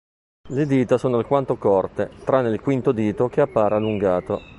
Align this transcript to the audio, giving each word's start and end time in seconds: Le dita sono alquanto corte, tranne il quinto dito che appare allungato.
Le 0.49 0.65
dita 0.65 0.97
sono 0.97 1.17
alquanto 1.19 1.57
corte, 1.57 2.09
tranne 2.25 2.49
il 2.49 2.59
quinto 2.59 2.91
dito 2.91 3.27
che 3.29 3.41
appare 3.41 3.75
allungato. 3.75 4.41